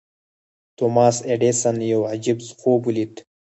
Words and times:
توماس 0.77 1.17
ايډېسن 1.29 1.77
يو 1.91 2.01
عجيب 2.11 2.37
خوب 2.59 2.81
وليد. 2.87 3.13